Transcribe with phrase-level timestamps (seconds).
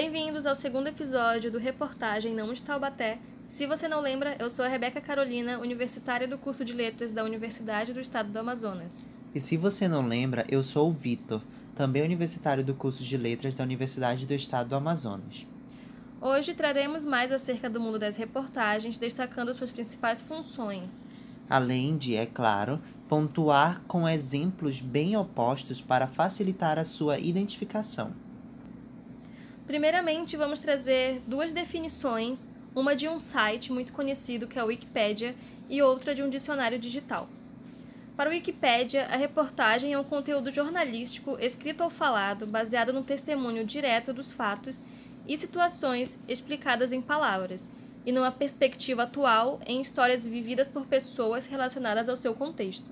[0.00, 3.18] Bem-vindos ao segundo episódio do Reportagem Não de Taubaté.
[3.48, 7.24] Se você não lembra, eu sou a Rebeca Carolina, universitária do curso de Letras da
[7.24, 9.04] Universidade do Estado do Amazonas.
[9.34, 11.42] E se você não lembra, eu sou o Vitor,
[11.74, 15.44] também universitário do curso de Letras da Universidade do Estado do Amazonas.
[16.20, 21.04] Hoje traremos mais acerca do mundo das reportagens, destacando suas principais funções.
[21.50, 28.12] Além de, é claro, pontuar com exemplos bem opostos para facilitar a sua identificação.
[29.68, 35.36] Primeiramente, vamos trazer duas definições, uma de um site muito conhecido que é a Wikipédia
[35.68, 37.28] e outra de um dicionário digital.
[38.16, 43.62] Para a Wikipédia, a reportagem é um conteúdo jornalístico escrito ou falado baseado no testemunho
[43.62, 44.80] direto dos fatos
[45.26, 47.68] e situações explicadas em palavras,
[48.06, 52.90] e numa perspectiva atual em histórias vividas por pessoas relacionadas ao seu contexto.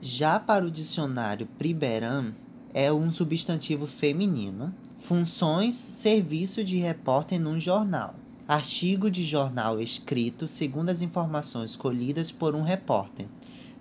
[0.00, 2.34] Já para o dicionário Priberam,
[2.72, 8.14] é um substantivo feminino Funções: serviço de repórter num jornal.
[8.48, 13.26] Artigo de jornal escrito segundo as informações colhidas por um repórter.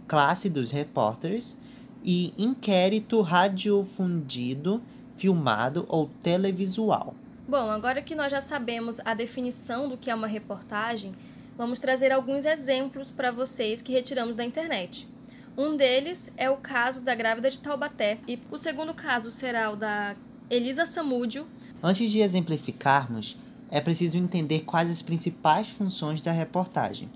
[0.08, 1.56] Classe dos repórteres
[2.04, 4.82] e inquérito radiofundido,
[5.16, 7.16] filmado ou televisual.
[7.48, 11.14] Bom, agora que nós já sabemos a definição do que é uma reportagem,
[11.56, 15.08] vamos trazer alguns exemplos para vocês que retiramos da internet.
[15.58, 19.76] Um deles é o caso da grávida de Taubaté e o segundo caso será o
[19.76, 20.16] da
[20.48, 21.48] Elisa Samúdio.
[21.82, 23.36] Antes de exemplificarmos,
[23.72, 27.10] é preciso entender quais as principais funções da reportagem,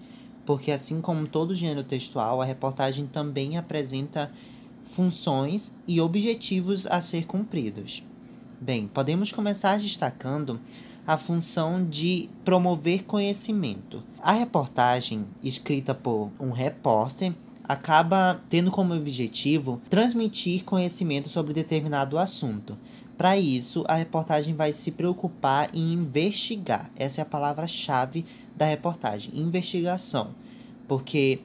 [0.44, 4.32] porque assim como todo gênero textual, a reportagem também apresenta
[4.90, 8.04] funções e objetivos a ser cumpridos.
[8.60, 10.60] Bem, podemos começar destacando
[11.06, 14.04] a função de promover conhecimento.
[14.24, 17.34] A reportagem, escrita por um repórter,
[17.64, 22.76] acaba tendo como objetivo transmitir conhecimento sobre determinado assunto,
[23.20, 26.90] para isso, a reportagem vai se preocupar em investigar.
[26.96, 30.34] Essa é a palavra-chave da reportagem: investigação.
[30.88, 31.42] Porque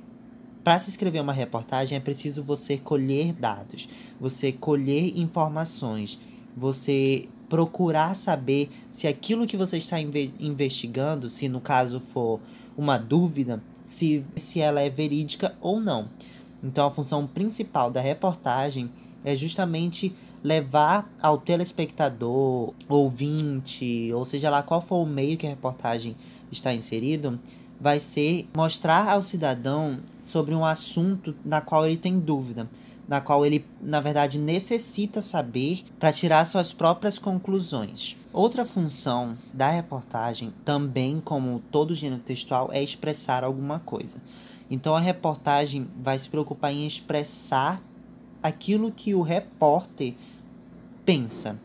[0.62, 3.88] para se escrever uma reportagem é preciso você colher dados,
[4.21, 6.16] você colher informações,
[6.56, 12.38] você procurar saber se aquilo que você está investigando, se no caso for
[12.77, 16.09] uma dúvida, se, se ela é verídica ou não.
[16.62, 18.93] Então a função principal da reportagem
[19.25, 25.50] é justamente levar ao telespectador, ouvinte, ou seja lá qual for o meio que a
[25.50, 26.15] reportagem
[26.53, 27.41] está inserido,
[27.81, 32.69] vai ser mostrar ao cidadão sobre um assunto na qual ele tem dúvida,
[33.09, 38.15] na qual ele, na verdade, necessita saber para tirar suas próprias conclusões.
[38.31, 44.21] Outra função da reportagem, também como todo gênero textual, é expressar alguma coisa.
[44.71, 47.83] Então a reportagem vai se preocupar em expressar
[48.43, 50.15] aquilo que o repórter
[51.04, 51.59] pensa.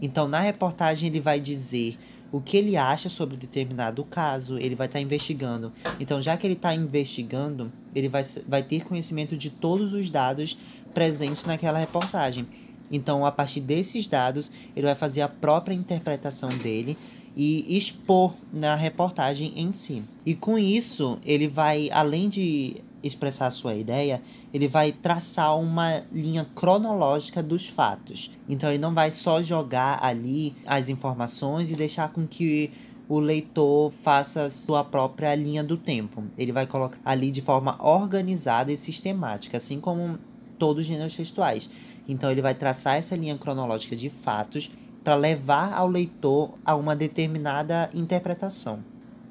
[0.00, 1.98] Então, na reportagem, ele vai dizer
[2.32, 5.72] o que ele acha sobre determinado caso, ele vai estar tá investigando.
[5.98, 10.56] Então, já que ele está investigando, ele vai, vai ter conhecimento de todos os dados
[10.94, 12.46] presentes naquela reportagem.
[12.90, 16.96] Então, a partir desses dados, ele vai fazer a própria interpretação dele
[17.36, 20.02] e expor na reportagem em si.
[20.26, 24.22] E com isso, ele vai, além de expressar a sua ideia,
[24.52, 28.30] ele vai traçar uma linha cronológica dos fatos.
[28.48, 32.70] Então ele não vai só jogar ali as informações e deixar com que
[33.08, 36.24] o leitor faça sua própria linha do tempo.
[36.38, 40.18] Ele vai colocar ali de forma organizada e sistemática, assim como
[40.58, 41.68] todos os gêneros textuais.
[42.06, 44.70] Então ele vai traçar essa linha cronológica de fatos
[45.02, 48.80] para levar ao leitor a uma determinada interpretação.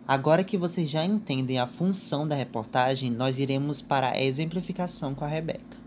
[0.10, 5.24] Agora que vocês já entendem a função da reportagem, nós iremos para a exemplificação com
[5.24, 5.78] a Rebeca.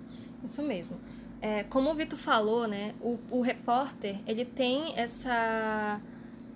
[0.45, 0.97] Isso mesmo.
[1.41, 6.01] É, como o Vitor falou, né, o, o repórter ele tem essa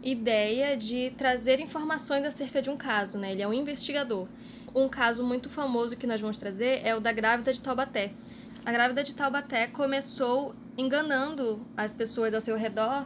[0.01, 3.33] ideia de trazer informações acerca de um caso, né?
[3.33, 4.29] Ele é um investigador.
[4.73, 8.13] Um caso muito famoso que nós vamos trazer é o da grávida de Taubaté.
[8.65, 13.05] A grávida de Taubaté começou enganando as pessoas ao seu redor,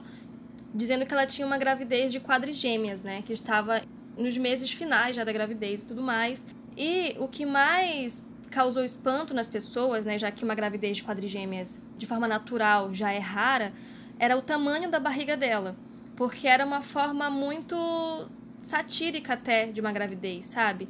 [0.75, 3.23] dizendo que ela tinha uma gravidez de quadrigêmeas, né?
[3.23, 3.81] Que estava
[4.21, 6.47] nos meses finais já da gravidez e tudo mais.
[6.77, 11.81] E o que mais causou espanto nas pessoas, né, já que uma gravidez de quadrigêmeas
[11.97, 13.73] de forma natural já é rara,
[14.19, 15.77] era o tamanho da barriga dela,
[16.17, 18.29] porque era uma forma muito
[18.61, 20.89] satírica até de uma gravidez, sabe?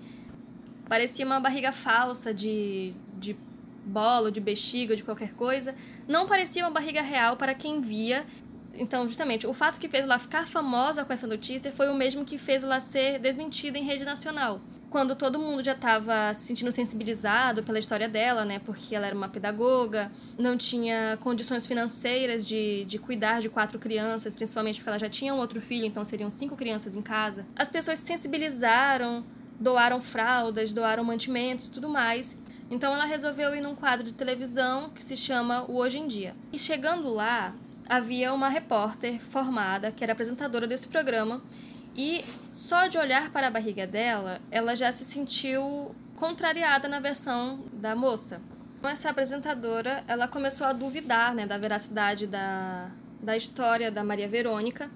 [0.89, 3.37] Parecia uma barriga falsa de, de
[3.85, 5.75] bolo, de bexiga, de qualquer coisa.
[6.09, 8.27] Não parecia uma barriga real para quem via
[8.75, 12.25] então, justamente, o fato que fez ela ficar famosa com essa notícia foi o mesmo
[12.25, 14.61] que fez ela ser desmentida em rede nacional.
[14.91, 18.59] quando todo mundo já estava se sentindo sensibilizado pela história dela, né?
[18.59, 24.35] Porque ela era uma pedagoga, não tinha condições financeiras de, de cuidar de quatro crianças,
[24.35, 27.47] principalmente porque ela já tinha um outro filho, então seriam cinco crianças em casa.
[27.55, 29.25] As pessoas se sensibilizaram,
[29.61, 32.37] doaram fraldas, doaram mantimentos tudo mais.
[32.69, 36.35] Então ela resolveu ir num quadro de televisão que se chama O Hoje em Dia.
[36.53, 37.55] E chegando lá,
[37.91, 41.43] havia uma repórter formada, que era apresentadora desse programa,
[41.97, 47.65] e só de olhar para a barriga dela, ela já se sentiu contrariada na versão
[47.73, 48.41] da moça.
[48.85, 54.89] Essa apresentadora, ela começou a duvidar né, da veracidade da, da história da Maria Verônica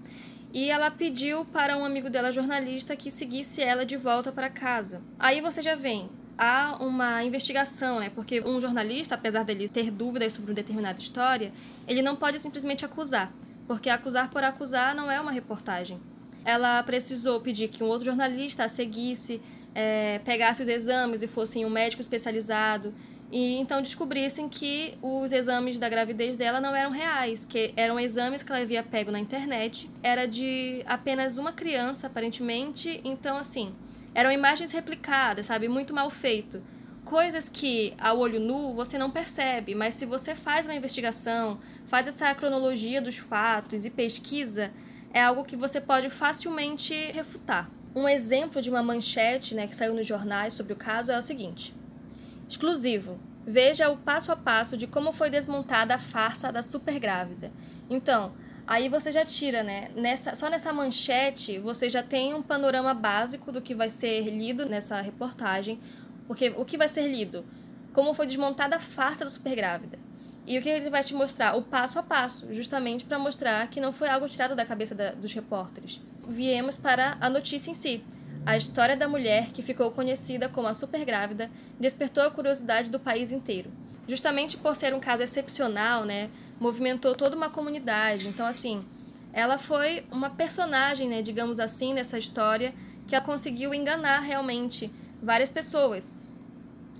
[0.52, 5.02] e ela pediu para um amigo dela, jornalista, que seguisse ela de volta para casa.
[5.18, 8.10] Aí você já vem, há uma investigação, né?
[8.14, 11.52] Porque um jornalista, apesar dele ter dúvidas sobre uma determinada história,
[11.86, 13.32] ele não pode simplesmente acusar,
[13.66, 16.00] porque acusar por acusar não é uma reportagem.
[16.44, 19.40] Ela precisou pedir que um outro jornalista a seguisse,
[19.74, 22.94] é, pegasse os exames e fosse um médico especializado
[23.32, 28.44] e então descobrissem que os exames da gravidez dela não eram reais, que eram exames
[28.44, 33.74] que ela havia pego na internet, era de apenas uma criança, aparentemente, então assim,
[34.14, 36.62] eram imagens replicadas, sabe, muito mal feito.
[37.04, 42.08] Coisas que ao olho nu você não percebe, mas se você faz uma investigação, faz
[42.08, 44.70] essa cronologia dos fatos e pesquisa,
[45.12, 47.70] é algo que você pode facilmente refutar.
[47.94, 51.22] Um exemplo de uma manchete né, que saiu nos jornais sobre o caso é o
[51.22, 51.74] seguinte:
[52.48, 53.18] Exclusivo.
[53.46, 57.52] Veja o passo a passo de como foi desmontada a farsa da super grávida.
[57.90, 58.32] Então,
[58.66, 59.90] aí você já tira, né?
[59.94, 64.66] Nessa, só nessa manchete você já tem um panorama básico do que vai ser lido
[64.66, 65.78] nessa reportagem.
[66.26, 67.44] Porque o que vai ser lido?
[67.92, 69.98] Como foi desmontada a farsa da super grávida.
[70.46, 71.56] E o que ele vai te mostrar?
[71.56, 75.12] O passo a passo, justamente para mostrar que não foi algo tirado da cabeça da,
[75.12, 76.00] dos repórteres.
[76.26, 78.04] Viemos para a notícia em si.
[78.44, 81.50] A história da mulher, que ficou conhecida como a supergrávida,
[81.80, 83.70] despertou a curiosidade do país inteiro.
[84.06, 86.28] Justamente por ser um caso excepcional, né,
[86.60, 88.28] movimentou toda uma comunidade.
[88.28, 88.84] Então, assim,
[89.32, 92.72] ela foi uma personagem, né, digamos assim, nessa história,
[93.06, 94.90] que ela conseguiu enganar realmente
[95.22, 96.12] várias pessoas.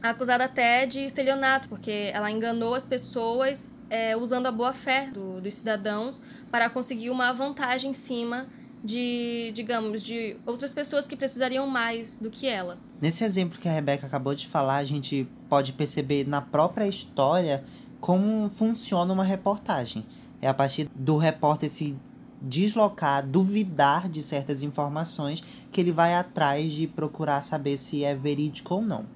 [0.03, 5.41] Acusada até de estelionato, porque ela enganou as pessoas é, usando a boa fé do,
[5.41, 6.21] dos cidadãos
[6.51, 8.47] para conseguir uma vantagem em cima
[8.83, 12.77] de, digamos, de outras pessoas que precisariam mais do que ela.
[13.01, 17.65] Nesse exemplo que a Rebeca acabou de falar, a gente pode perceber na própria história
[18.05, 20.05] como funciona uma reportagem.
[20.43, 21.97] É a partir do repórter se
[22.39, 25.43] deslocar, duvidar de certas informações
[25.73, 29.07] que ele vai atrás de procurar saber se é verídico ou não.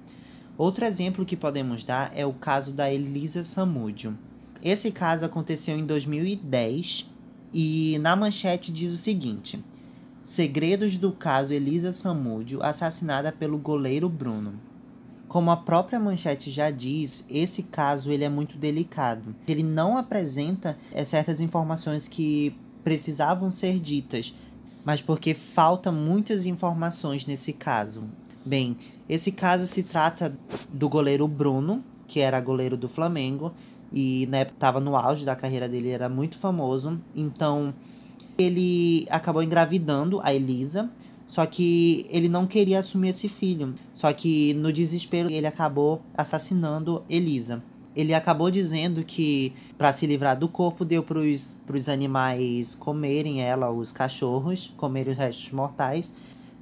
[0.57, 4.17] Outro exemplo que podemos dar é o caso da Elisa Samúdio.
[4.59, 7.07] Esse caso aconteceu em 2010
[7.53, 9.63] e na manchete diz o seguinte:
[10.23, 14.67] Segredos do caso Elisa Samúdio, assassinada pelo goleiro Bruno.
[15.29, 19.35] Como a própria manchete já diz, esse caso ele é muito delicado.
[19.47, 24.33] Ele não apresenta é, certas informações que precisavam ser ditas,
[24.83, 28.05] mas porque falta muitas informações nesse caso.
[28.43, 28.75] Bem,
[29.07, 30.35] esse caso se trata
[30.73, 33.53] do goleiro Bruno, que era goleiro do Flamengo,
[33.93, 36.99] e na época tava no auge da carreira dele, era muito famoso.
[37.15, 37.71] Então,
[38.35, 40.89] ele acabou engravidando a Elisa,
[41.29, 43.75] só que ele não queria assumir esse filho.
[43.93, 47.61] Só que no desespero ele acabou assassinando Elisa.
[47.95, 53.69] Ele acabou dizendo que para se livrar do corpo deu para os animais comerem ela,
[53.69, 56.11] os cachorros, comerem os restos mortais.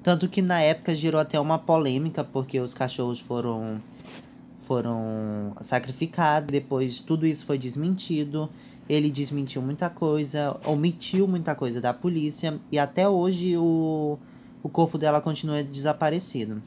[0.03, 3.81] Tanto que na época gerou até uma polêmica porque os cachorros foram
[4.63, 6.51] foram sacrificados.
[6.51, 8.49] Depois tudo isso foi desmentido.
[8.89, 14.17] Ele desmentiu muita coisa, omitiu muita coisa da polícia e até hoje o,
[14.67, 16.61] o corpo dela continua desaparecido.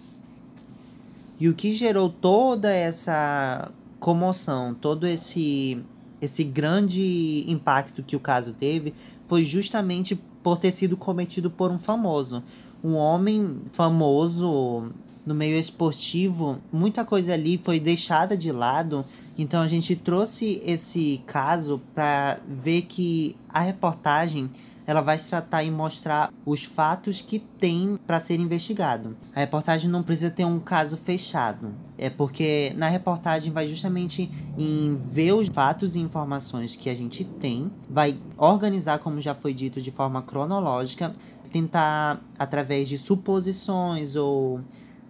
[1.38, 5.78] E o que gerou toda essa comoção, todo esse
[6.20, 8.92] esse grande impacto que o caso teve
[9.26, 12.42] foi justamente por ter sido cometido por um famoso.
[12.84, 14.90] Um homem famoso
[15.24, 19.04] no meio esportivo, muita coisa ali foi deixada de lado.
[19.38, 24.50] Então a gente trouxe esse caso para ver que a reportagem
[24.90, 29.16] ela vai se tratar em mostrar os fatos que tem para ser investigado.
[29.32, 34.28] A reportagem não precisa ter um caso fechado, é porque na reportagem vai justamente
[34.58, 39.54] em ver os fatos e informações que a gente tem, vai organizar, como já foi
[39.54, 41.12] dito, de forma cronológica,
[41.52, 44.60] tentar através de suposições ou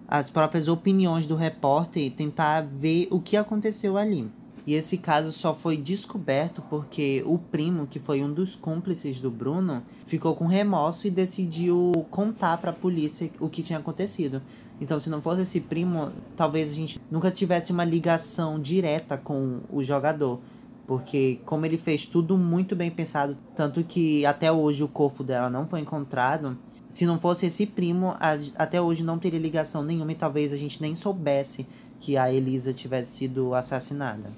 [0.06, 4.30] as próprias opiniões do repórter tentar ver o que aconteceu ali.
[4.71, 9.29] E esse caso só foi descoberto porque o primo, que foi um dos cúmplices do
[9.29, 14.41] Bruno, ficou com remorso e decidiu contar para a polícia o que tinha acontecido.
[14.81, 19.59] Então, se não fosse esse primo, talvez a gente nunca tivesse uma ligação direta com
[19.73, 20.39] o jogador.
[20.87, 25.50] Porque, como ele fez tudo muito bem pensado, tanto que até hoje o corpo dela
[25.50, 26.57] não foi encontrado,
[26.89, 28.15] se não fosse esse primo,
[28.55, 31.67] até hoje não teria ligação nenhuma e talvez a gente nem soubesse
[31.99, 34.31] que a Elisa tivesse sido assassinada.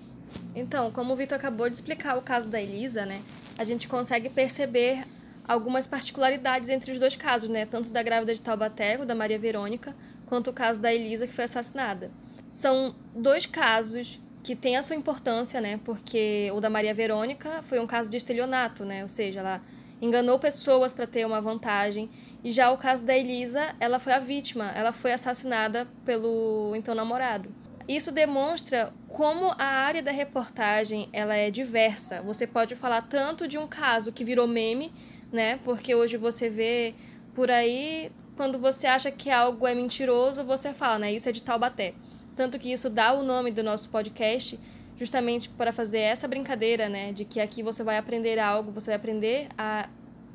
[0.55, 3.23] Então, como o Vitor acabou de explicar o caso da Elisa, né,
[3.57, 5.05] a gente consegue perceber
[5.47, 9.95] algumas particularidades entre os dois casos, né, tanto da grávida de Taubaté, da Maria Verônica,
[10.27, 12.11] quanto o caso da Elisa que foi assassinada.
[12.51, 17.81] São dois casos que têm a sua importância, né, porque o da Maria Verônica foi
[17.81, 19.62] um caso de estelionato, né, ou seja, ela
[20.03, 22.11] enganou pessoas para ter uma vantagem.
[22.43, 26.93] E já o caso da Elisa, ela foi a vítima, ela foi assassinada pelo então
[26.93, 27.49] namorado.
[27.89, 32.23] Isso demonstra como a área da reportagem ela é diversa.
[32.23, 34.93] Você pode falar tanto de um caso que virou meme,
[35.33, 35.59] né?
[35.65, 36.95] Porque hoje você vê
[37.35, 41.12] por aí, quando você acha que algo é mentiroso, você fala, né?
[41.12, 41.95] Isso é de Taubaté.
[42.37, 44.59] Tanto que isso dá o nome do nosso podcast
[44.99, 47.12] justamente para fazer essa brincadeira, né?
[47.12, 49.89] De que aqui você vai aprender algo, você vai aprender a,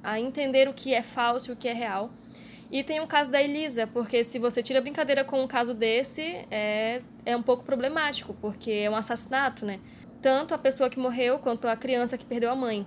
[0.04, 2.10] a entender o que é falso e o que é real.
[2.70, 6.46] E tem o caso da Elisa, porque se você tira brincadeira com um caso desse,
[6.52, 9.80] é, é um pouco problemático, porque é um assassinato, né?
[10.22, 12.86] Tanto a pessoa que morreu quanto a criança que perdeu a mãe.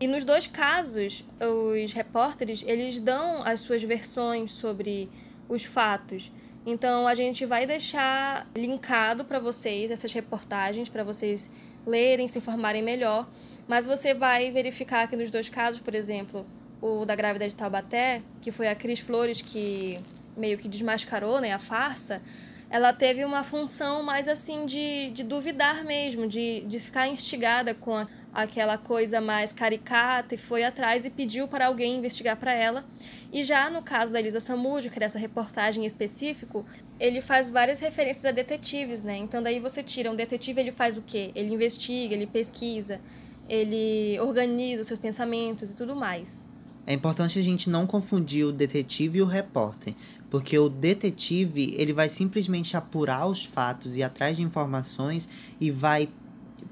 [0.00, 5.08] E nos dois casos, os repórteres, eles dão as suas versões sobre
[5.48, 6.32] os fatos.
[6.66, 11.50] Então a gente vai deixar linkado para vocês essas reportagens para vocês
[11.86, 13.28] lerem, se informarem melhor,
[13.68, 16.46] mas você vai verificar que nos dois casos, por exemplo,
[16.82, 19.98] o da grávida de Taubaté, que foi a Cris Flores que
[20.36, 22.20] meio que desmascarou né, a farsa,
[22.68, 27.94] ela teve uma função mais assim de, de duvidar mesmo, de, de ficar instigada com
[27.94, 32.84] a, aquela coisa mais caricata e foi atrás e pediu para alguém investigar para ela.
[33.30, 36.64] E já no caso da Elisa Samúdio, que era essa reportagem em específico,
[36.98, 39.18] ele faz várias referências a detetives, né?
[39.18, 41.30] Então daí você tira um detetive, ele faz o quê?
[41.34, 43.02] Ele investiga, ele pesquisa,
[43.50, 46.50] ele organiza os seus pensamentos e tudo mais.
[46.86, 49.94] É importante a gente não confundir o detetive e o repórter,
[50.28, 55.28] porque o detetive ele vai simplesmente apurar os fatos e atrás de informações
[55.60, 56.08] e vai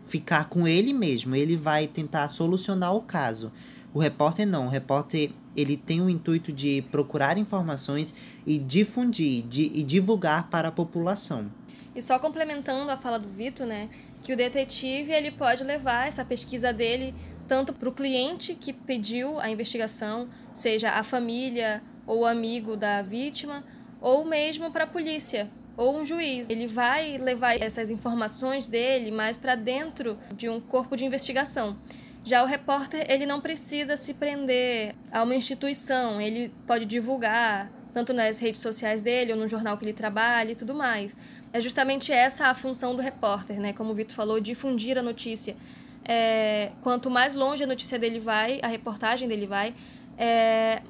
[0.07, 3.53] ficar com ele mesmo, ele vai tentar solucionar o caso.
[3.95, 8.15] O repórter não, o repórter ele tem o intuito de procurar informações
[8.47, 11.51] e difundir de, e divulgar para a população.
[11.95, 13.89] E só complementando a fala do Vitor, né,
[14.23, 17.15] que o detetive ele pode levar essa pesquisa dele
[17.51, 23.65] tanto para o cliente que pediu a investigação, seja a família ou amigo da vítima,
[24.01, 26.49] ou mesmo para a polícia ou um juiz.
[26.49, 31.77] Ele vai levar essas informações dele mais para dentro de um corpo de investigação.
[32.23, 38.13] Já o repórter, ele não precisa se prender a uma instituição, ele pode divulgar tanto
[38.13, 41.17] nas redes sociais dele ou no jornal que ele trabalha e tudo mais.
[41.53, 43.73] É justamente essa a função do repórter, né?
[43.73, 45.57] Como o Vitor falou, difundir a notícia
[46.05, 49.75] é, quanto mais longe a notícia dele vai, a reportagem dele vai,
[50.17, 50.83] é,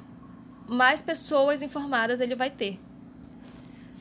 [0.68, 2.78] mais pessoas informadas ele vai ter.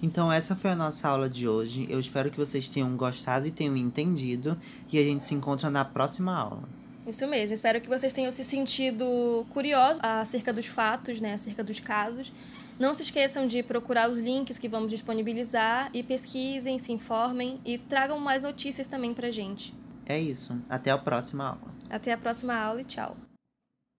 [0.02, 1.86] Então essa foi a nossa aula de hoje.
[1.90, 4.58] Eu espero que vocês tenham gostado e tenham entendido.
[4.92, 6.64] E a gente se encontra na próxima aula.
[7.06, 7.54] Isso mesmo.
[7.54, 12.32] Espero que vocês tenham se sentido curiosos acerca dos fatos, né, acerca dos casos.
[12.80, 17.78] Não se esqueçam de procurar os links que vamos disponibilizar e pesquisem, se informem e
[17.78, 19.74] tragam mais notícias também pra gente.
[20.10, 20.60] É isso.
[20.68, 21.72] Até a próxima aula.
[21.88, 23.16] Até a próxima aula e tchau.